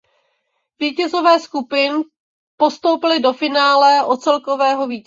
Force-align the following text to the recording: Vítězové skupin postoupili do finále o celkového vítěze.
Vítězové 0.79 1.39
skupin 1.39 1.93
postoupili 2.57 3.19
do 3.19 3.33
finále 3.33 4.05
o 4.05 4.17
celkového 4.17 4.87
vítěze. 4.87 4.99